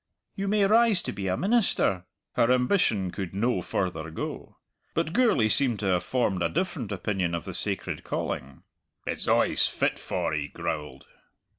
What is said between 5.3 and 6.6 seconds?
seemed to have formed a